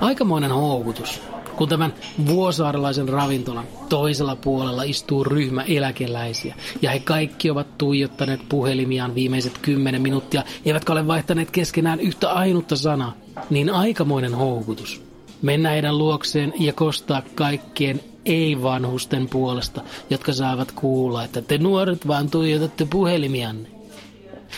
Aikamoinen 0.00 0.50
houkutus, 0.50 1.22
kun 1.56 1.68
tämän 1.68 1.94
vuosaarelaisen 2.26 3.08
ravintolan 3.08 3.64
toisella 3.88 4.36
puolella 4.36 4.82
istuu 4.82 5.24
ryhmä 5.24 5.62
eläkeläisiä 5.62 6.54
ja 6.82 6.90
he 6.90 6.98
kaikki 6.98 7.50
ovat 7.50 7.78
tuijottaneet 7.78 8.40
puhelimiaan 8.48 9.14
viimeiset 9.14 9.58
kymmenen 9.58 10.02
minuuttia, 10.02 10.42
eivätkä 10.64 10.92
ole 10.92 11.06
vaihtaneet 11.06 11.50
keskenään 11.50 12.00
yhtä 12.00 12.32
ainutta 12.32 12.76
sanaa, 12.76 13.14
niin 13.50 13.70
aikamoinen 13.70 14.34
houkutus. 14.34 15.02
Mennä 15.42 15.70
heidän 15.70 15.98
luokseen 15.98 16.52
ja 16.58 16.72
kostaa 16.72 17.22
kaikkien 17.34 18.00
ei-vanhusten 18.24 19.28
puolesta, 19.28 19.82
jotka 20.10 20.32
saavat 20.32 20.72
kuulla, 20.72 21.24
että 21.24 21.42
te 21.42 21.58
nuoret 21.58 22.06
vaan 22.06 22.30
tuijotatte 22.30 22.84
puhelimianne. 22.84 23.68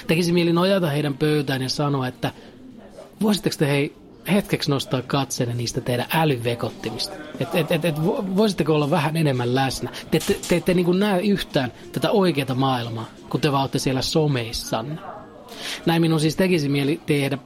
Tekisi 0.06 0.32
mieli 0.32 0.52
nojata 0.52 0.90
heidän 0.90 1.14
pöytään 1.14 1.62
ja 1.62 1.68
sanoa, 1.68 2.06
että 2.06 2.32
voisitteko 3.22 3.56
te 3.58 3.66
hei 3.66 3.96
hetkeksi 4.32 4.70
nostaa 4.70 5.02
katseenne 5.02 5.54
niistä 5.54 5.80
teidän 5.80 6.06
älyvekottimista. 6.14 7.16
Et, 7.40 7.54
et, 7.54 7.72
et, 7.72 7.84
et, 7.84 8.04
voisitteko 8.36 8.74
olla 8.74 8.90
vähän 8.90 9.16
enemmän 9.16 9.54
läsnä? 9.54 9.90
Te, 10.10 10.18
te, 10.18 10.36
te 10.48 10.56
ette 10.56 10.74
niin 10.74 10.98
näe 10.98 11.20
yhtään 11.20 11.72
tätä 11.92 12.10
oikeata 12.10 12.54
maailmaa, 12.54 13.06
kun 13.30 13.40
te 13.40 13.52
vaatte 13.52 13.78
siellä 13.78 14.02
someissanne. 14.02 14.98
Näin 15.86 16.00
minun 16.00 16.20
siis 16.20 16.36
tekisi 16.36 16.68
mieli 16.68 17.00
tehdä, 17.06 17.38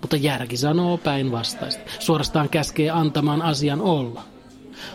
mutta 0.00 0.16
järki 0.16 0.56
sanoo 0.56 0.98
päinvastaista. 0.98 1.82
Suorastaan 1.98 2.48
käskee 2.48 2.90
antamaan 2.90 3.42
asian 3.42 3.80
olla. 3.80 4.22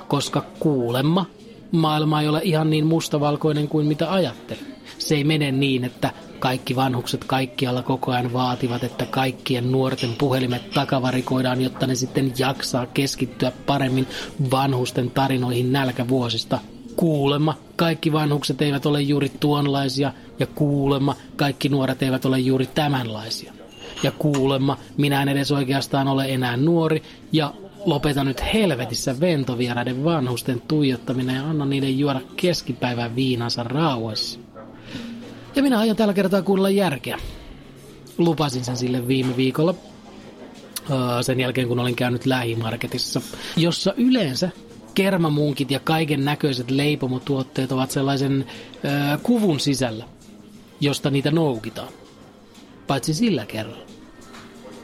Koska 0.07 0.45
kuulemma 0.59 1.25
maailma 1.71 2.21
ei 2.21 2.27
ole 2.27 2.41
ihan 2.43 2.69
niin 2.69 2.85
mustavalkoinen 2.85 3.67
kuin 3.67 3.87
mitä 3.87 4.13
ajattelin. 4.13 4.75
Se 4.97 5.15
ei 5.15 5.23
mene 5.23 5.51
niin, 5.51 5.83
että 5.83 6.13
kaikki 6.41 6.75
vanhukset 6.75 7.23
kaikkialla 7.23 7.83
koko 7.83 8.11
ajan 8.11 8.33
vaativat, 8.33 8.83
että 8.83 9.05
kaikkien 9.05 9.71
nuorten 9.71 10.15
puhelimet 10.17 10.69
takavarikoidaan, 10.71 11.61
jotta 11.61 11.87
ne 11.87 11.95
sitten 11.95 12.33
jaksaa 12.37 12.85
keskittyä 12.85 13.51
paremmin 13.65 14.07
vanhusten 14.51 15.11
tarinoihin 15.11 15.71
nälkävuosista. 15.71 16.59
Kuulemma 16.95 17.55
kaikki 17.75 18.11
vanhukset 18.11 18.61
eivät 18.61 18.85
ole 18.85 19.01
juuri 19.01 19.31
tuonlaisia 19.39 20.13
ja 20.39 20.47
kuulemma 20.47 21.15
kaikki 21.35 21.69
nuoret 21.69 22.03
eivät 22.03 22.25
ole 22.25 22.39
juuri 22.39 22.65
tämänlaisia. 22.65 23.53
Ja 24.03 24.11
kuulemma 24.11 24.77
minä 24.97 25.21
en 25.21 25.29
edes 25.29 25.51
oikeastaan 25.51 26.07
ole 26.07 26.25
enää 26.25 26.57
nuori 26.57 27.03
ja 27.31 27.53
lopeta 27.85 28.23
nyt 28.23 28.53
helvetissä 28.53 29.19
ventovieraiden 29.19 30.03
vanhusten 30.03 30.61
tuijottaminen 30.67 31.35
ja 31.35 31.49
anna 31.49 31.65
niiden 31.65 31.99
juoda 31.99 32.21
keskipäivän 32.35 33.15
viinansa 33.15 33.63
rauhassa. 33.63 34.50
Ja 35.61 35.63
minä 35.63 35.79
aion 35.79 35.95
tällä 35.95 36.13
kertaa 36.13 36.41
kuunnella 36.41 36.69
järkeä. 36.69 37.17
Lupasin 38.17 38.65
sen 38.65 38.77
sille 38.77 39.07
viime 39.07 39.37
viikolla, 39.37 39.75
sen 41.21 41.39
jälkeen 41.39 41.67
kun 41.67 41.79
olin 41.79 41.95
käynyt 41.95 42.25
lähimarketissa, 42.25 43.21
jossa 43.57 43.93
yleensä 43.97 44.49
kermamunkit 44.93 45.71
ja 45.71 45.79
kaiken 45.79 46.25
näköiset 46.25 46.71
leipomotuotteet 46.71 47.71
ovat 47.71 47.91
sellaisen 47.91 48.45
ö, 48.85 49.17
kuvun 49.23 49.59
sisällä, 49.59 50.05
josta 50.79 51.09
niitä 51.09 51.31
noukitaan. 51.31 51.89
Paitsi 52.87 53.13
sillä 53.13 53.45
kerralla. 53.45 53.85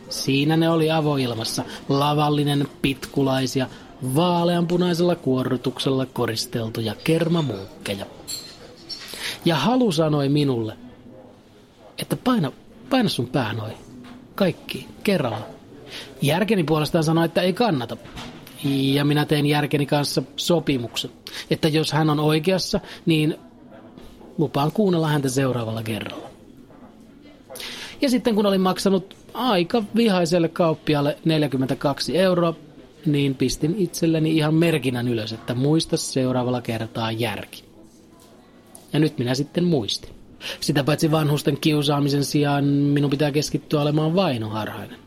Siinä 0.10 0.58
ne 0.58 0.70
oli 0.70 0.92
avoilmassa, 0.92 1.64
lavallinen 1.90 2.68
pitkulaisia, 2.82 3.68
vaaleanpunaisella 4.16 5.16
kuorrutuksella 5.16 6.06
koristeltuja 6.06 6.96
kermamunkkeja. 7.04 8.06
Ja 9.48 9.56
Halu 9.56 9.92
sanoi 9.92 10.30
minulle, 10.30 10.78
että 11.98 12.16
paina, 12.16 12.52
paina 12.90 13.10
sun 13.10 13.28
pää 13.28 13.54
noin. 13.54 13.74
Kaikki, 14.36 14.88
kerralla. 15.04 15.48
Järkeni 16.22 16.64
puolestaan 16.64 17.04
sanoi, 17.04 17.26
että 17.26 17.42
ei 17.42 17.54
kannata. 17.54 17.98
Ja 18.64 19.06
minä 19.06 19.26
tein 19.26 19.46
järkeni 19.46 19.86
kanssa 19.86 20.24
sopimuksen, 20.36 21.12
että 21.50 21.68
jos 21.68 21.92
hän 21.92 22.10
on 22.10 22.20
oikeassa, 22.20 22.80
niin 23.06 23.36
lupaan 24.38 24.72
kuunnella 24.72 25.08
häntä 25.08 25.30
seuraavalla 25.30 25.84
kerralla. 25.84 26.30
Ja 28.02 28.10
sitten 28.10 28.36
kun 28.36 28.46
olin 28.46 28.62
maksanut 28.62 29.16
aika 29.34 29.84
vihaiselle 29.96 30.50
kauppialle 30.50 31.18
42 31.26 32.18
euroa, 32.18 32.54
niin 33.06 33.36
pistin 33.36 33.76
itselleni 33.78 34.38
ihan 34.38 34.54
merkinnän 34.54 35.08
ylös, 35.08 35.34
että 35.34 35.54
muista 35.54 35.98
seuraavalla 35.98 36.62
kertaa 36.62 37.12
järki. 37.12 37.67
Ja 38.94 39.00
nyt 39.00 39.18
minä 39.18 39.36
sitten 39.36 39.64
muistin. 39.64 40.18
Sitä 40.60 40.84
paitsi 40.84 41.12
vanhusten 41.12 41.58
kiusaamisen 41.58 42.24
sijaan 42.24 42.64
minun 42.66 43.10
pitää 43.10 43.32
keskittyä 43.32 43.82
olemaan 43.82 44.16
vainoharhainen. 44.16 44.98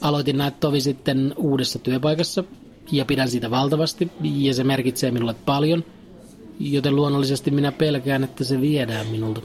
Aloitin 0.00 0.38
näitä 0.38 0.56
tovi 0.60 0.80
sitten 0.80 1.34
uudessa 1.36 1.78
työpaikassa 1.78 2.44
ja 2.92 3.04
pidän 3.04 3.30
siitä 3.30 3.50
valtavasti 3.50 4.10
ja 4.22 4.54
se 4.54 4.64
merkitsee 4.64 5.10
minulle 5.10 5.34
paljon, 5.34 5.84
joten 6.60 6.96
luonnollisesti 6.96 7.50
minä 7.50 7.72
pelkään, 7.72 8.24
että 8.24 8.44
se 8.44 8.60
viedään 8.60 9.06
minulta. 9.06 9.40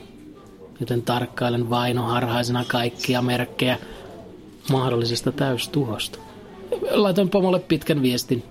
Joten 0.80 1.02
tarkkailen 1.02 1.70
vainoharhaisena 1.70 2.66
kaikkia 2.68 3.22
merkkejä 3.22 3.78
mahdollisesta 4.70 5.32
täystuhosta. 5.32 6.20
Laitoin 6.92 7.30
pomolle 7.30 7.60
pitkän 7.60 8.02
viestin 8.02 8.44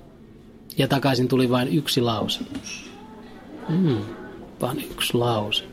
ja 0.79 0.89
takaisin 0.89 1.29
tuli 1.29 1.51
vain 1.51 1.69
yksi 1.69 2.01
lause. 2.01 2.41
Hmm 3.69 4.22
vaan 4.63 4.81
yksi 4.81 5.15
lause. 5.15 5.65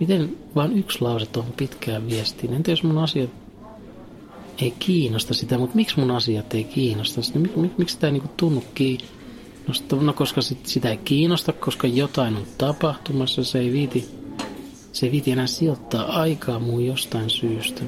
Miten 0.00 0.36
vain 0.54 0.78
yksi 0.78 0.98
lause 1.00 1.26
tuohon 1.26 1.52
pitkään 1.52 2.06
viestiin? 2.06 2.54
Entä 2.54 2.70
jos 2.70 2.82
mun 2.82 2.98
asiat 2.98 3.30
ei 4.58 4.70
kiinnosta 4.78 5.34
sitä, 5.34 5.58
mutta 5.58 5.76
miksi 5.76 6.00
mun 6.00 6.10
asiat 6.10 6.54
ei 6.54 6.64
kiinnosta 6.64 7.22
sitä? 7.22 7.38
Mik, 7.38 7.56
mik, 7.56 7.78
miksi 7.78 7.98
tämä 7.98 8.08
ei 8.08 8.12
niinku 8.12 8.30
tunnu 8.36 8.64
kiinnosta? 8.74 9.96
No 9.96 10.12
koska 10.12 10.42
sit, 10.42 10.66
sitä 10.66 10.90
ei 10.90 10.96
kiinnosta, 10.96 11.52
koska 11.52 11.86
jotain 11.86 12.36
on 12.36 12.46
tapahtumassa, 12.58 13.44
se 13.44 13.58
ei 13.58 13.72
viiti, 13.72 14.08
se 14.94 15.06
ei 15.06 15.12
viiti 15.12 15.30
enää 15.30 15.46
sijoittaa 15.46 16.20
aikaa 16.20 16.58
muun 16.58 16.86
jostain 16.86 17.30
syystä. 17.30 17.82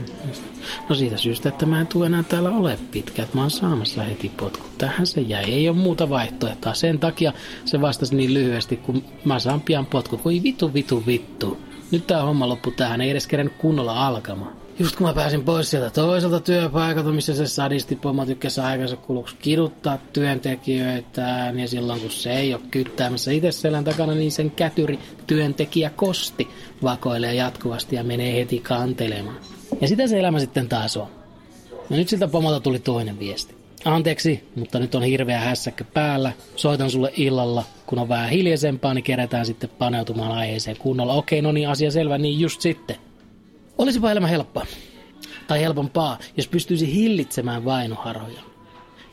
No 0.89 0.95
siitä 0.95 1.17
syystä, 1.17 1.49
että 1.49 1.67
mä 1.67 1.81
en 1.81 1.87
tule 1.87 2.07
enää 2.07 2.23
täällä 2.23 2.51
ole 2.51 2.79
pitkä, 2.91 3.23
että 3.23 3.37
mä 3.37 3.41
oon 3.41 3.51
saamassa 3.51 4.03
heti 4.03 4.29
potku. 4.29 4.67
Tähän 4.79 5.07
se 5.07 5.21
jäi, 5.21 5.45
ei 5.45 5.69
ole 5.69 5.77
muuta 5.77 6.11
vaihtoehtoa. 6.11 6.75
Sen 6.75 6.99
takia 6.99 7.33
se 7.65 7.81
vastasi 7.81 8.17
niin 8.17 8.35
lyhyesti, 8.35 8.77
kun 8.77 9.05
mä 9.25 9.39
saan 9.39 9.61
pian 9.61 9.87
potkut. 9.87 10.25
Voi 10.25 10.43
vitu, 10.43 10.75
vitu, 10.75 11.03
vittu. 11.07 11.59
Nyt 11.91 12.07
tää 12.07 12.23
homma 12.23 12.49
loppu 12.49 12.71
tähän, 12.71 13.01
ei 13.01 13.11
edes 13.11 13.27
kerännyt 13.27 13.55
kunnolla 13.59 14.07
alkamaan. 14.07 14.66
Just 14.79 14.97
kun 14.97 15.07
mä 15.07 15.15
pääsin 15.15 15.45
pois 15.45 15.71
sieltä 15.71 15.91
toiselta 15.91 16.41
työpaikalta, 16.41 17.13
missä 17.13 17.35
se 17.35 17.47
sadisti 17.47 17.97
pomma 17.97 18.27
tykkäsi 18.27 18.61
aikansa 18.61 18.97
kuluksi 18.97 19.37
kiduttaa 19.37 19.99
työntekijöitään, 20.13 21.59
ja 21.59 21.69
silloin 21.69 22.01
kun 22.01 22.11
se 22.11 22.33
ei 22.33 22.55
ole 22.55 22.63
kyttäämässä 22.71 23.31
itse 23.31 23.53
selän 23.53 23.85
takana, 23.85 24.15
niin 24.15 24.33
sen 24.33 24.51
kätyri 24.51 24.99
työntekijä 25.27 25.91
kosti 25.91 26.49
vakoilee 26.83 27.35
jatkuvasti 27.35 27.97
ja 27.97 28.05
menee 28.05 28.37
heti 28.37 28.59
kantelemaan. 28.59 29.37
Ja 29.81 29.89
sitä 29.89 30.07
se 30.07 30.19
elämä 30.19 30.41
sitten 30.41 30.69
taas 30.69 30.97
on. 30.97 31.09
No 31.91 31.97
nyt 31.97 32.09
siltä 32.09 32.29
pomolta 32.29 32.61
tuli 32.61 32.79
toinen 32.79 33.19
viesti. 33.19 33.55
Anteeksi, 33.85 34.49
mutta 34.57 34.79
nyt 34.79 34.95
on 34.95 35.03
hirveä 35.03 35.41
hässäkkä 35.41 35.85
päällä. 35.85 36.33
Soitan 36.57 36.91
sulle 36.91 37.13
illalla. 37.17 37.65
Kun 37.87 37.99
on 37.99 38.09
vähän 38.09 38.31
hiljaisempaa, 38.31 38.95
niin 38.95 39.05
kerätään 39.05 39.47
sitten 39.47 39.71
paneutumaan 39.79 40.33
aiheeseen 40.33 40.77
kunnolla. 40.77 41.15
Okei, 41.15 41.43
no 41.43 41.53
niin, 41.53 41.69
asia 41.69 41.91
selvä, 41.91 42.19
niin 42.19 42.41
just 42.41 42.61
sitten. 42.61 43.06
Olisipa 43.79 44.11
elämä 44.11 44.27
helppoa. 44.27 44.67
Tai 45.47 45.61
helpompaa, 45.61 46.19
jos 46.37 46.49
pystyisi 46.49 46.95
hillitsemään 46.95 47.65
vainoharhoja. 47.65 48.41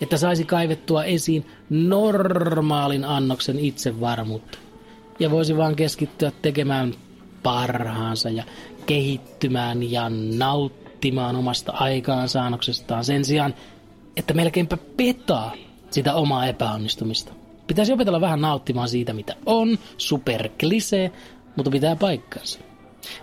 Että 0.01 0.17
saisi 0.17 0.45
kaivettua 0.45 1.03
esiin 1.03 1.45
normaalin 1.69 3.05
annoksen 3.05 3.59
itsevarmuutta. 3.59 4.57
Ja 5.19 5.31
voisi 5.31 5.57
vaan 5.57 5.75
keskittyä 5.75 6.31
tekemään 6.41 6.93
parhaansa 7.43 8.29
ja 8.29 8.43
kehittymään 8.85 9.91
ja 9.91 10.09
nauttimaan 10.37 11.35
omasta 11.35 11.71
aikaansaannoksestaan 11.71 13.05
sen 13.05 13.25
sijaan, 13.25 13.53
että 14.17 14.33
melkeinpä 14.33 14.77
petaa 14.97 15.53
sitä 15.91 16.13
omaa 16.13 16.47
epäonnistumista. 16.47 17.33
Pitäisi 17.67 17.93
opetella 17.93 18.21
vähän 18.21 18.41
nauttimaan 18.41 18.89
siitä, 18.89 19.13
mitä 19.13 19.35
on, 19.45 19.77
superklisee, 19.97 21.11
mutta 21.55 21.71
pitää 21.71 21.95
paikkansa. 21.95 22.59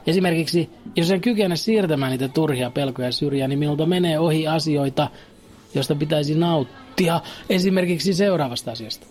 Esimerkiksi, 0.07 0.71
jos 0.97 1.11
en 1.11 1.21
kykene 1.21 1.57
siirtämään 1.57 2.11
niitä 2.11 2.29
turhia 2.29 2.71
pelkoja 2.71 3.13
syrjään, 3.13 3.51
niin 3.51 3.59
minulta 3.59 3.87
menee 3.87 4.19
ohi 4.19 4.47
asioita, 4.47 5.09
josta 5.75 5.95
pitäisi 5.95 6.35
nauttia. 6.35 7.21
Esimerkiksi 7.51 8.15
seuraavasta 8.15 8.71
asiasta. 8.73 9.07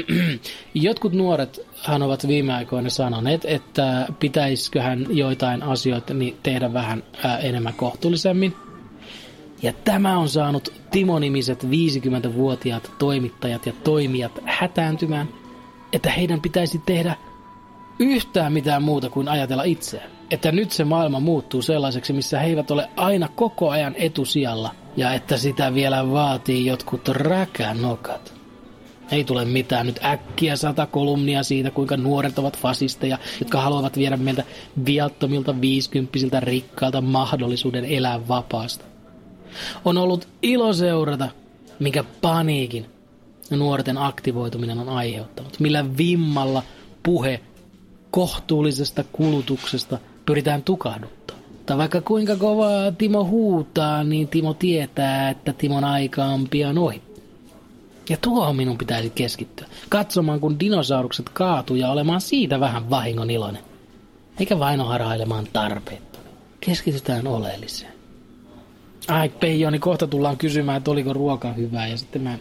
Jotkut 0.74 1.12
nuoret 1.12 1.60
hän 1.82 2.02
ovat 2.02 2.28
viime 2.28 2.54
aikoina 2.54 2.90
sanoneet, 2.90 3.44
että 3.44 4.06
pitäisiköhän 4.20 5.06
joitain 5.10 5.62
asioita 5.62 6.14
niin 6.14 6.36
tehdä 6.42 6.72
vähän 6.72 7.02
ää, 7.22 7.38
enemmän 7.38 7.74
kohtuullisemmin. 7.74 8.54
Ja 9.62 9.72
tämä 9.72 10.18
on 10.18 10.28
saanut 10.28 10.72
Timo-nimiset 10.90 11.64
50-vuotiaat 11.64 12.90
toimittajat 12.98 13.66
ja 13.66 13.72
toimijat 13.84 14.32
hätääntymään, 14.44 15.28
että 15.92 16.10
heidän 16.10 16.40
pitäisi 16.40 16.80
tehdä 16.86 17.16
yhtään 17.98 18.52
mitään 18.52 18.82
muuta 18.82 19.10
kuin 19.10 19.28
ajatella 19.28 19.62
itseään. 19.62 20.10
Että 20.30 20.52
nyt 20.52 20.70
se 20.70 20.84
maailma 20.84 21.20
muuttuu 21.20 21.62
sellaiseksi, 21.62 22.12
missä 22.12 22.38
he 22.38 22.46
eivät 22.46 22.70
ole 22.70 22.88
aina 22.96 23.28
koko 23.28 23.70
ajan 23.70 23.94
etusijalla 23.96 24.74
ja 24.96 25.14
että 25.14 25.36
sitä 25.36 25.74
vielä 25.74 26.10
vaatii 26.10 26.66
jotkut 26.66 27.08
räkänokat. 27.08 28.34
Ei 29.10 29.24
tule 29.24 29.44
mitään 29.44 29.86
nyt 29.86 30.04
äkkiä 30.04 30.56
sata 30.56 30.86
kolumnia 30.86 31.42
siitä, 31.42 31.70
kuinka 31.70 31.96
nuoret 31.96 32.38
ovat 32.38 32.58
fasisteja, 32.58 33.18
jotka 33.40 33.60
haluavat 33.60 33.98
viedä 33.98 34.16
meiltä 34.16 34.44
viattomilta 34.86 35.60
viisikymppisiltä 35.60 36.40
rikkailta 36.40 37.00
mahdollisuuden 37.00 37.84
elää 37.84 38.28
vapaasta. 38.28 38.84
On 39.84 39.98
ollut 39.98 40.28
ilo 40.42 40.72
seurata, 40.72 41.28
mikä 41.78 42.04
paniikin 42.20 42.86
nuorten 43.50 43.98
aktivoituminen 43.98 44.78
on 44.78 44.88
aiheuttanut. 44.88 45.60
Millä 45.60 45.96
vimmalla 45.96 46.62
puhe 47.02 47.40
kohtuullisesta 48.14 49.04
kulutuksesta 49.12 49.98
pyritään 50.26 50.62
tukahduttaa. 50.62 51.36
Tai 51.66 51.78
vaikka 51.78 52.00
kuinka 52.00 52.36
kovaa 52.36 52.92
Timo 52.92 53.24
huutaa, 53.24 54.04
niin 54.04 54.28
Timo 54.28 54.54
tietää, 54.54 55.30
että 55.30 55.52
Timon 55.52 55.84
aika 55.84 56.24
on 56.24 56.48
pian 56.48 56.78
ohi. 56.78 57.02
Ja 58.10 58.16
tuohon 58.16 58.56
minun 58.56 58.78
pitäisi 58.78 59.10
keskittyä. 59.10 59.66
Katsomaan, 59.88 60.40
kun 60.40 60.60
dinosaurukset 60.60 61.28
kaatuu 61.28 61.76
ja 61.76 61.90
olemaan 61.90 62.20
siitä 62.20 62.60
vähän 62.60 62.90
vahingon 62.90 63.30
iloinen. 63.30 63.62
Eikä 64.40 64.58
vain 64.58 64.80
harhailemaan 64.80 65.46
tarpeettomia. 65.52 66.30
Keskitytään 66.60 67.26
oleelliseen. 67.26 67.92
Ai 69.08 69.28
Peijoni, 69.28 69.78
kohta 69.78 70.06
tullaan 70.06 70.36
kysymään, 70.36 70.76
että 70.76 70.90
oliko 70.90 71.12
ruoka 71.12 71.52
hyvää 71.52 71.86
ja 71.86 71.96
sitten 71.96 72.22
mä 72.22 72.38